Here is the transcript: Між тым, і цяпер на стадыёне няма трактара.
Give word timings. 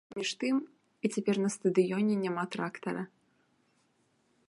Між 0.19 0.29
тым, 0.43 0.55
і 1.03 1.11
цяпер 1.17 1.35
на 1.45 1.49
стадыёне 1.57 2.13
няма 2.25 2.43
трактара. 2.57 3.03